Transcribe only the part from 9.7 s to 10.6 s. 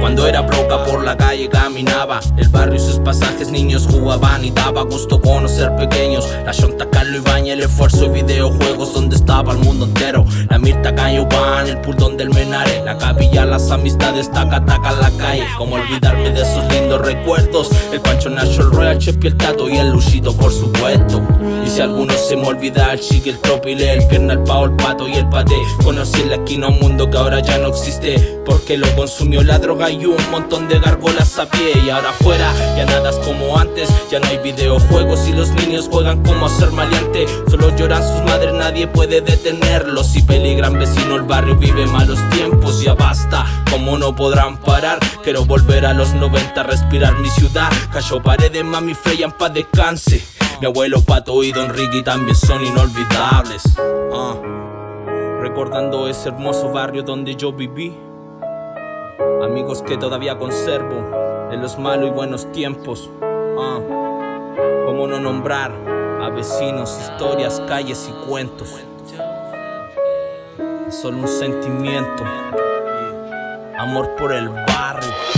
entero. La